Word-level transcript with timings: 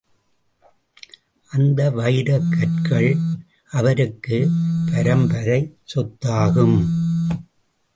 அந்த 1.49 1.91
வைரக் 1.91 2.49
கற்கள் 2.49 3.11
அவருக்கு 3.71 4.49
பரம்பரைச் 4.85 5.73
சொத்தாகும். 5.93 6.79